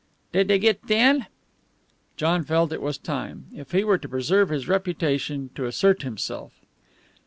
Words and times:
"Did 0.33 0.47
they 0.47 0.57
git 0.57 0.81
thin?" 0.81 1.27
John 2.17 2.43
felt 2.43 2.73
it 2.73 2.81
was 2.81 2.97
time, 2.97 3.45
if 3.55 3.69
he 3.71 3.83
were 3.83 3.99
to 3.99 4.09
preserve 4.09 4.49
his 4.49 4.67
reputation, 4.67 5.51
to 5.53 5.67
assert 5.67 6.01
himself. 6.01 6.53